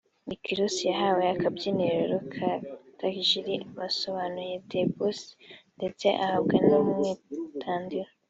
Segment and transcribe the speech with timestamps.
[0.29, 2.51] Rick Ross yahawe akabyiniro ka
[2.99, 5.19] ‘Tajiri’ bisobanuye The Boss
[5.77, 8.09] ndetse ahabwa n’ umwitandiro